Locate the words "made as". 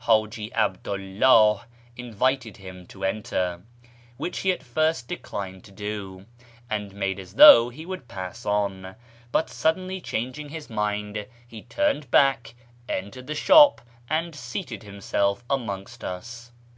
6.94-7.36